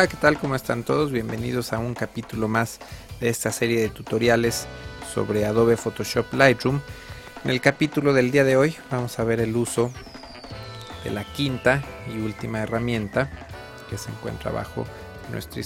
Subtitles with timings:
[0.00, 0.38] Hola, ¿qué tal?
[0.38, 1.12] ¿Cómo están todos?
[1.12, 2.78] Bienvenidos a un capítulo más
[3.20, 4.66] de esta serie de tutoriales
[5.12, 6.80] sobre Adobe Photoshop Lightroom.
[7.44, 9.92] En el capítulo del día de hoy vamos a ver el uso
[11.04, 13.30] de la quinta y última herramienta
[13.90, 14.86] que se encuentra bajo
[15.30, 15.60] nuestro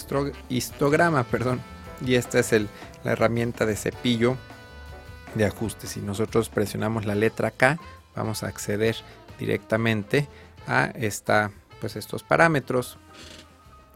[0.48, 1.60] histograma, perdón.
[2.04, 2.50] Y esta es
[3.04, 4.36] la herramienta de cepillo
[5.36, 5.86] de ajuste.
[5.86, 7.78] Si nosotros presionamos la letra K,
[8.16, 8.96] vamos a acceder
[9.38, 10.26] directamente
[10.66, 10.92] a
[11.80, 12.98] pues estos parámetros.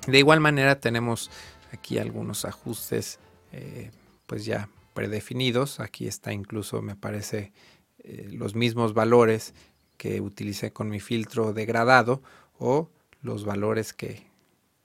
[0.08, 1.30] De igual manera tenemos
[1.70, 3.18] aquí algunos ajustes
[3.52, 3.90] eh,
[4.26, 5.80] pues ya predefinidos.
[5.80, 7.52] Aquí está incluso me parece
[7.98, 9.52] eh, los mismos valores
[9.98, 12.22] que utilicé con mi filtro degradado
[12.58, 12.88] o
[13.20, 14.26] los valores que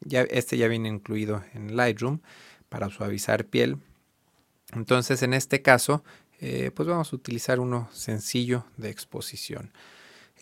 [0.02, 2.20] ya este ya viene incluido en Lightroom
[2.68, 3.78] para suavizar piel.
[4.74, 6.04] Entonces en este caso
[6.42, 9.72] eh, pues vamos a utilizar uno sencillo de exposición.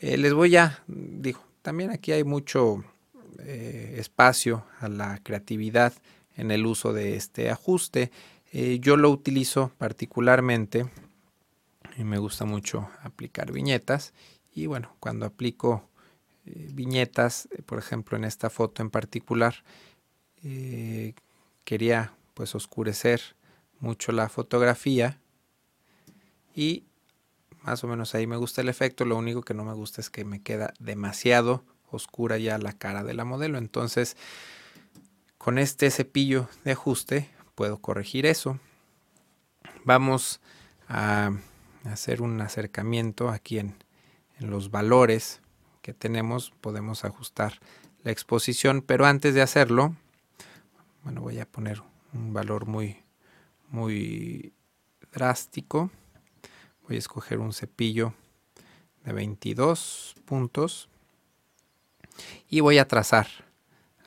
[0.02, 2.84] les voy a, digo, también aquí hay mucho
[3.40, 5.94] eh, espacio a la creatividad
[6.36, 8.12] en el uso de este ajuste.
[8.52, 10.86] Eh, yo lo utilizo particularmente
[11.98, 14.14] y me gusta mucho aplicar viñetas.
[14.54, 15.90] Y bueno, cuando aplico
[16.46, 19.56] eh, viñetas, por ejemplo en esta foto en particular,
[21.64, 23.22] quería pues oscurecer
[23.80, 25.20] mucho la fotografía
[26.56, 26.86] y
[27.64, 30.10] más o menos ahí me gusta el efecto, lo único que no me gusta es
[30.10, 33.58] que me queda demasiado oscura ya la cara de la modelo.
[33.58, 34.18] Entonces,
[35.38, 38.60] con este cepillo de ajuste puedo corregir eso.
[39.84, 40.42] Vamos
[40.88, 41.32] a
[41.86, 43.76] hacer un acercamiento aquí en,
[44.40, 45.42] en los valores
[45.82, 46.52] que tenemos.
[46.62, 47.60] Podemos ajustar
[48.04, 49.96] la exposición, pero antes de hacerlo,
[51.04, 51.82] bueno, voy a poner
[52.14, 52.98] un valor muy,
[53.70, 54.54] muy
[55.12, 55.90] drástico
[56.92, 58.14] voy a escoger un cepillo
[59.06, 60.90] de 22 puntos
[62.50, 63.28] y voy a trazar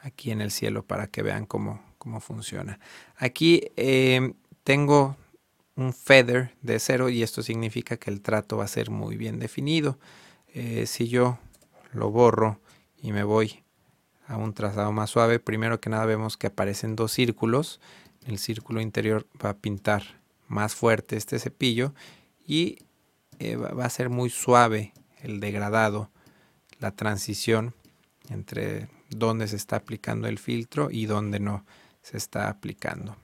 [0.02, 2.78] aquí en el cielo para que vean cómo, cómo funciona.
[3.16, 5.16] Aquí eh, tengo
[5.76, 9.38] un feather de cero y esto significa que el trato va a ser muy bien
[9.38, 9.98] definido.
[10.52, 11.38] Eh, si yo
[11.92, 12.60] lo borro
[13.00, 13.64] y me voy
[14.26, 17.80] a un trazado más suave, primero que nada vemos que aparecen dos círculos.
[18.26, 20.02] El círculo interior va a pintar
[20.46, 21.94] más fuerte este cepillo
[22.46, 22.78] y
[23.38, 24.92] eh, va a ser muy suave
[25.22, 26.10] el degradado,
[26.78, 27.74] la transición
[28.30, 31.64] entre dónde se está aplicando el filtro y dónde no
[32.02, 33.16] se está aplicando.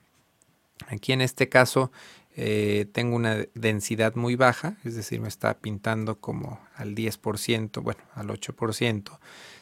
[0.87, 1.91] Aquí en este caso
[2.35, 8.01] eh, tengo una densidad muy baja, es decir, me está pintando como al 10%, bueno,
[8.13, 9.19] al 8%.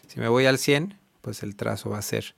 [0.07, 2.35] Si me voy al 100, pues el trazo va a ser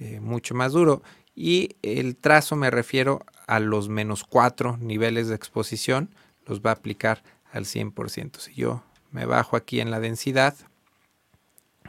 [0.00, 1.02] eh, mucho más duro.
[1.34, 6.14] Y el trazo me refiero a los menos 4 niveles de exposición,
[6.46, 7.22] los va a aplicar
[7.52, 8.38] al 100%.
[8.38, 10.54] Si yo me bajo aquí en la densidad,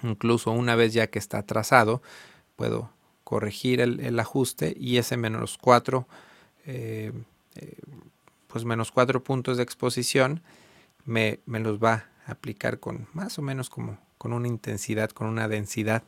[0.03, 2.01] incluso una vez ya que está trazado,
[2.55, 2.89] puedo
[3.23, 6.07] corregir el, ajuste y ese menos 4,
[6.65, 7.11] eh,
[7.55, 7.77] eh,
[8.47, 10.41] pues menos 4 puntos de exposición
[11.05, 15.47] me, los va a aplicar con más o menos como con una intensidad, con una
[15.47, 16.03] densidad,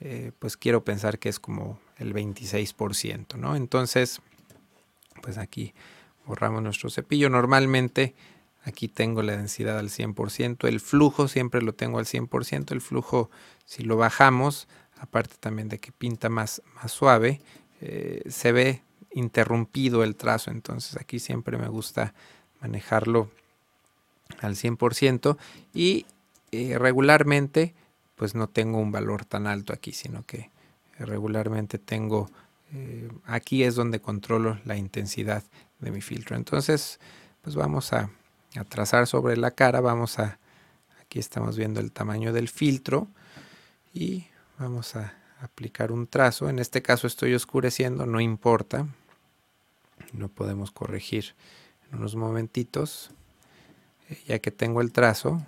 [0.00, 3.54] eh, pues quiero pensar que es como el 26%, ¿no?
[3.54, 4.22] Entonces,
[5.20, 5.74] pues aquí
[6.24, 7.28] borramos nuestro cepillo.
[7.28, 8.14] Normalmente
[8.62, 13.30] aquí tengo la densidad al 100%, el flujo siempre lo tengo al 100%, el flujo
[13.64, 17.40] si lo bajamos, aparte también de que pinta más, más suave,
[17.80, 18.82] eh, se ve
[19.12, 22.14] interrumpido el trazo, entonces aquí siempre me gusta
[22.60, 23.30] manejarlo
[24.40, 25.36] al 100%
[25.74, 26.06] y
[26.52, 27.74] eh, regularmente
[28.16, 30.50] pues no tengo un valor tan alto aquí, sino que
[30.98, 32.28] regularmente tengo
[32.72, 35.42] eh, aquí es donde controlo la intensidad
[35.80, 36.36] de mi filtro.
[36.36, 37.00] Entonces,
[37.42, 38.10] pues vamos a,
[38.68, 39.80] trazar sobre la cara.
[39.80, 40.38] Vamos a,
[41.00, 43.08] aquí estamos viendo el tamaño del filtro
[43.94, 44.26] y
[44.58, 46.48] vamos a aplicar un trazo.
[46.48, 48.86] En este caso estoy oscureciendo, no importa.
[50.12, 51.34] No podemos corregir
[51.90, 53.10] en unos momentitos.
[54.08, 55.40] Eh, ya que tengo el trazo,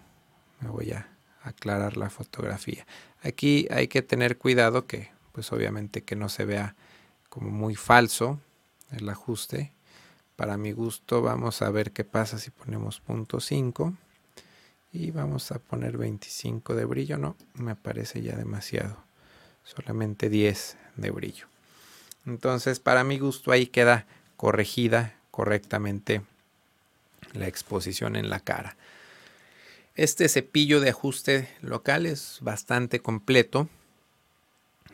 [0.61, 1.09] me voy a
[1.43, 2.87] aclarar la fotografía.
[3.23, 6.75] Aquí hay que tener cuidado que, pues obviamente que no se vea
[7.29, 8.39] como muy falso
[8.91, 9.73] el ajuste.
[10.43, 13.95] Para mi gusto vamos a ver qué pasa si ponemos punto 5
[14.93, 17.17] y vamos a poner 25 de brillo.
[17.17, 18.97] No, me parece ya demasiado.
[19.63, 21.47] Solamente 10 de brillo.
[22.27, 24.05] Entonces para mi gusto ahí queda
[24.37, 26.23] corregida correctamente
[27.35, 28.77] la exposición en la cara.
[29.95, 33.69] Este cepillo de ajuste local es bastante completo.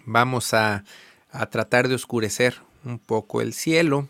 [0.05, 0.85] Vamos a
[1.31, 4.09] a tratar de oscurecer un poco el cielo.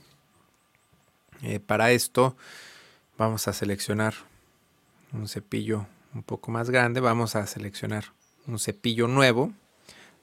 [1.43, 2.37] Eh, para esto
[3.17, 4.14] vamos a seleccionar
[5.12, 7.00] un cepillo un poco más grande.
[7.00, 8.05] Vamos a seleccionar
[8.46, 9.52] un cepillo nuevo.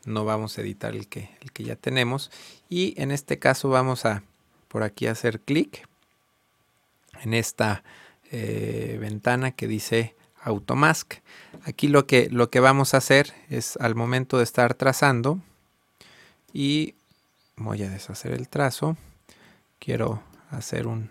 [0.06, 2.32] no vamos a editar el que, el que ya tenemos.
[2.70, 4.24] Y en este caso vamos a
[4.68, 5.88] por aquí hacer clic
[7.22, 7.84] en esta
[8.32, 11.16] eh, ventana que dice Automask.
[11.64, 15.40] Aquí lo que, lo que vamos a hacer es al momento de estar trazando
[16.54, 16.94] y
[17.56, 18.98] voy a deshacer el trazo.
[19.80, 21.10] Quiero hacer un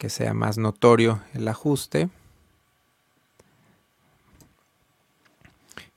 [0.00, 2.08] que sea más notorio el ajuste.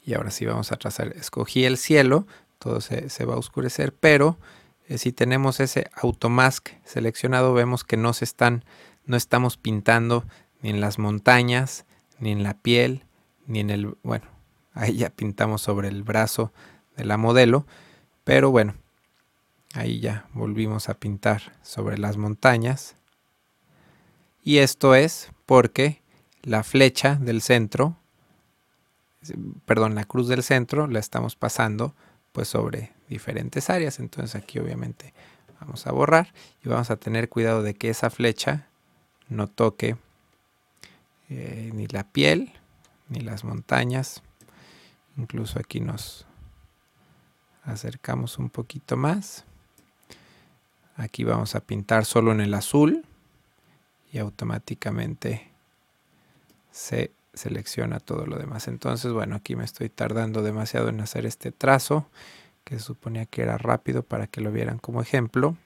[0.05, 1.13] Y ahora sí vamos a trazar.
[1.15, 2.27] Escogí el cielo,
[2.59, 4.37] todo se, va a oscurecer, pero
[4.89, 8.65] eh, si tenemos ese automask seleccionado, vemos que no se están,
[9.05, 10.25] no estamos pintando
[10.61, 11.85] ni en las montañas,
[12.19, 13.05] ni en la piel,
[13.47, 14.25] ni en el, bueno,
[14.73, 16.51] ahí ya pintamos sobre el brazo
[16.97, 17.65] de la modelo,
[18.25, 18.75] pero bueno,
[19.73, 22.95] ahí ya volvimos a pintar sobre las montañas.
[24.43, 26.01] Y esto es porque
[26.41, 27.97] la flecha del centro
[29.65, 31.95] perdón, la cruz del centro la estamos pasando
[32.31, 33.99] pues sobre diferentes áreas.
[33.99, 35.13] Entonces aquí obviamente
[35.59, 36.33] vamos a borrar
[36.63, 38.67] y vamos a tener cuidado de que esa flecha
[39.29, 39.97] no toque
[41.29, 42.53] eh, ni la piel
[43.09, 44.21] ni las montañas.
[45.17, 46.25] Incluso aquí nos
[47.63, 49.45] acercamos un poquito más.
[50.95, 53.03] Aquí vamos a pintar solo en el azul
[54.11, 55.49] y automáticamente
[56.71, 58.67] se selecciona todo lo demás.
[58.67, 62.07] Entonces, bueno, aquí me estoy tardando demasiado en hacer este trazo,
[62.63, 65.57] que se suponía que era rápido para que lo vieran como ejemplo.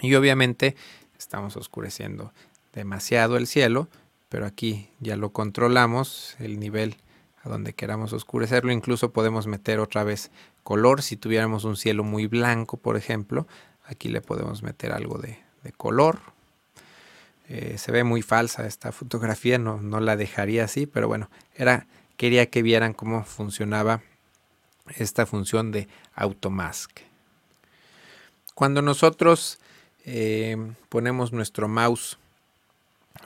[0.00, 0.76] Y obviamente
[1.18, 2.32] estamos oscureciendo
[2.74, 3.88] demasiado el cielo,
[4.28, 6.96] pero aquí ya lo controlamos, el nivel
[7.42, 8.70] a donde queramos oscurecerlo.
[8.70, 10.30] Incluso podemos meter otra vez
[10.62, 11.00] color.
[11.00, 13.46] Si tuviéramos un cielo muy blanco, por ejemplo,
[13.86, 15.38] aquí le podemos meter algo de,
[15.76, 16.20] color
[17.48, 21.88] eh, se ve muy falsa esta fotografía, no, no la dejaría así, pero bueno, era,
[22.16, 24.00] quería que vieran cómo funcionaba
[24.96, 27.00] esta función de automask.
[28.54, 29.58] Cuando nosotros
[30.04, 30.56] eh,
[30.88, 32.18] ponemos nuestro mouse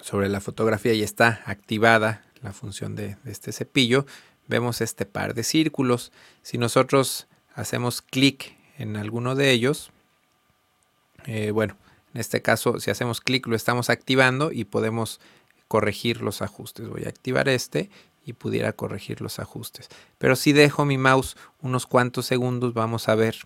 [0.01, 4.07] sobre la fotografía y está activada la función de, este cepillo,
[4.49, 6.11] vemos este par de círculos.
[6.43, 9.93] Si nosotros hacemos clic en alguno de ellos,
[11.27, 11.77] eh, bueno,
[12.15, 15.21] en este caso, si hacemos clic, lo estamos activando y podemos
[15.69, 16.89] corregir los ajustes.
[16.89, 17.91] Voy a activar este
[18.25, 19.89] y pudiera corregir los ajustes.
[20.19, 23.37] Pero si dejo mi mouse unos cuantos segundos, vamos a ver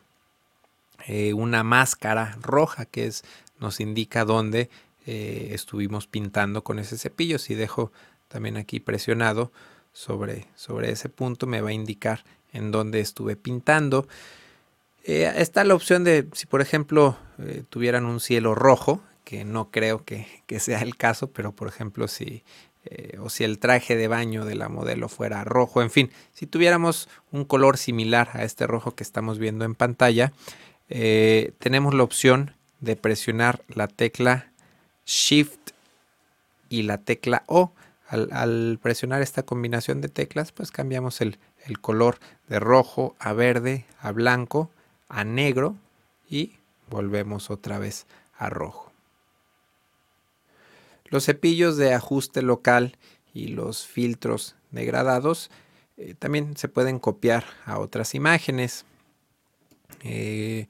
[1.07, 3.11] eh, una máscara roja que
[3.61, 4.71] nos indica dónde
[5.07, 7.39] eh, estuvimos pintando con ese cepillo.
[7.39, 7.93] Si dejo
[8.29, 9.53] también aquí presionado
[9.93, 14.09] sobre, sobre ese punto, me va a indicar en dónde estuve pintando.
[15.07, 19.71] Eh, está la opción de, si por ejemplo eh, tuvieran un cielo rojo, que no
[19.71, 20.27] creo que,
[20.59, 22.43] sea el caso, pero por ejemplo si,
[22.87, 26.47] eh, o si el traje de baño de la modelo fuera rojo, en fin, si
[26.47, 30.33] tuviéramos un color similar a este rojo que estamos viendo en pantalla,
[30.89, 34.53] tenemos la opción de presionar la tecla
[35.07, 35.71] Shift
[36.69, 37.73] y la tecla O.
[38.07, 41.39] Al, presionar esta combinación de teclas, pues cambiamos el
[41.81, 42.19] color
[42.49, 44.71] de rojo a verde a blanco
[45.09, 45.77] a negro
[46.29, 46.55] y
[46.91, 48.07] volvemos otra vez
[48.37, 48.93] a rojo.
[51.07, 52.97] Los cepillos de ajuste local
[53.33, 55.51] y los filtros degradados
[55.97, 58.85] eh, también se pueden copiar a otras imágenes.
[60.03, 60.67] Eh,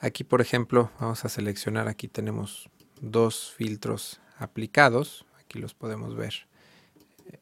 [0.00, 2.68] aquí por ejemplo vamos a seleccionar, aquí tenemos
[3.00, 6.46] dos filtros aplicados, aquí los podemos ver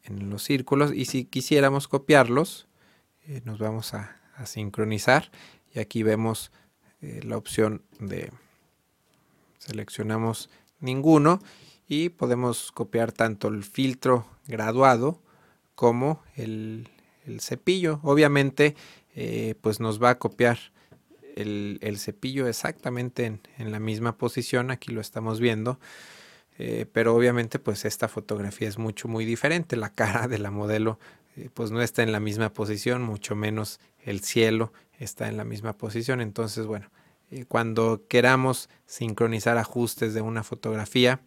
[0.03, 2.67] en los círculos y si quisiéramos copiarlos
[3.25, 5.29] eh, nos vamos a sincronizar
[5.73, 6.51] y aquí vemos
[7.01, 8.31] eh, la opción de
[9.57, 10.49] seleccionamos
[10.79, 11.41] ninguno
[11.87, 15.21] y podemos copiar tanto el filtro graduado
[15.75, 16.89] como el,
[17.39, 17.99] cepillo.
[18.03, 18.75] Obviamente
[19.15, 20.57] eh, pues nos va a copiar
[21.35, 25.79] el, cepillo exactamente en, la misma posición, aquí lo estamos viendo.
[26.57, 30.99] Eh, pero obviamente pues esta fotografía es mucho muy diferente, la cara de la modelo
[31.53, 35.77] pues no está en la misma posición, mucho menos el cielo está en la misma
[35.77, 36.21] posición.
[36.21, 36.89] Entonces, bueno,
[37.31, 41.21] eh, cuando queramos sincronizar ajustes de una fotografía,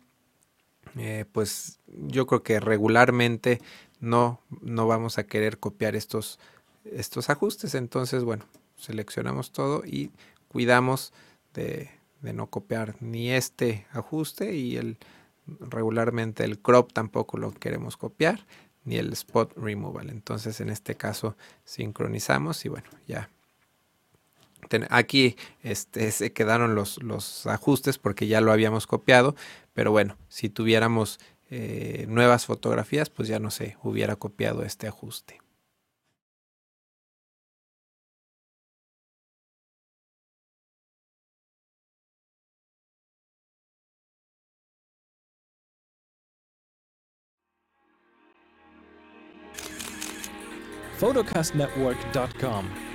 [0.97, 3.61] eh, pues yo creo que regularmente
[4.01, 6.39] no, no vamos a querer copiar estos,
[6.85, 7.75] estos ajustes.
[7.75, 8.45] Entonces, bueno,
[8.77, 10.11] seleccionamos todo y
[10.49, 11.13] cuidamos
[11.55, 14.99] de, de no copiar ni este ajuste y el
[15.47, 18.47] regularmente el crop tampoco lo queremos copiar
[18.85, 20.11] ni el spot removal.
[20.11, 23.29] Entonces en este caso sincronizamos y bueno, ya
[24.91, 29.35] aquí este, se quedaron los, los ajustes porque ya lo habíamos copiado,
[29.75, 31.19] pero bueno, si tuviéramos
[31.51, 35.43] eh, nuevas fotografías, pues ya no se hubiera copiado este ajuste.
[51.03, 52.92] photocastnetwork.com